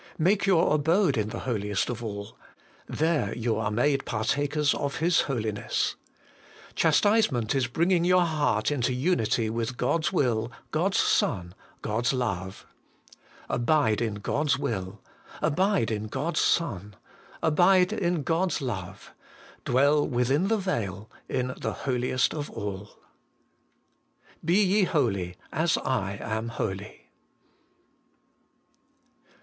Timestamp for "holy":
24.85-25.35, 26.49-27.01